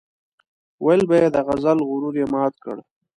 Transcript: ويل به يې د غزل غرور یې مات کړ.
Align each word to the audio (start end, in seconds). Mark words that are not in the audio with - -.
ويل 0.85 1.01
به 1.09 1.15
يې 1.21 1.27
د 1.35 1.37
غزل 1.47 1.77
غرور 1.89 2.13
یې 2.21 2.25
مات 2.33 2.53
کړ. 2.63 2.77